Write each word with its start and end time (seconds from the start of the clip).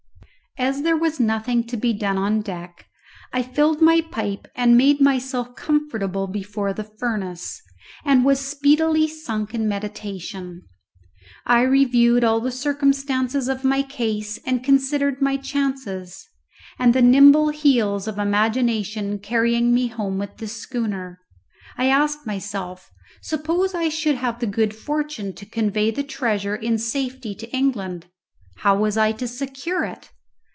As 0.57 0.81
there 0.83 0.97
was 0.97 1.17
nothing 1.19 1.63
to 1.67 1.77
be 1.77 1.93
done 1.93 2.17
on 2.17 2.41
deck, 2.41 2.85
I 3.31 3.41
filled 3.41 3.81
my 3.81 4.01
pipe 4.01 4.47
and 4.53 4.75
made 4.77 4.99
myself 4.99 5.55
comfortable 5.55 6.27
before 6.27 6.73
the 6.73 6.83
furnace, 6.83 7.61
and 8.03 8.25
was 8.25 8.41
speedily 8.41 9.07
sunk 9.07 9.53
in 9.55 9.65
meditation. 9.67 10.63
I 11.47 11.61
reviewed 11.61 12.25
all 12.25 12.41
the 12.41 12.51
circumstances 12.51 13.47
of 13.47 13.63
my 13.63 13.81
case 13.81 14.39
and 14.45 14.63
considered 14.63 15.21
my 15.21 15.37
chances, 15.37 16.27
and 16.77 16.93
the 16.93 17.01
nimble 17.01 17.47
heels 17.49 18.05
of 18.07 18.19
imagination 18.19 19.19
carrying 19.19 19.73
me 19.73 19.87
home 19.87 20.17
with 20.19 20.35
this 20.37 20.57
schooner, 20.57 21.21
I 21.77 21.85
asked 21.85 22.27
myself, 22.27 22.91
suppose 23.21 23.73
I 23.73 23.87
should 23.87 24.15
have 24.17 24.39
the 24.41 24.47
good 24.47 24.75
fortune 24.75 25.33
to 25.35 25.45
convey 25.45 25.91
the 25.91 26.03
treasure 26.03 26.57
in 26.57 26.77
safety 26.77 27.33
to 27.35 27.49
England, 27.55 28.07
how 28.57 28.77
was 28.77 28.97
I 28.97 29.13
to 29.13 29.27
secure 29.29 29.85
it? 29.85 30.11